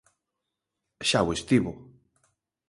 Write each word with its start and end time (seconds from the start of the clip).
Xa 1.09 1.19
o 1.29 1.33
estivo. 1.37 1.73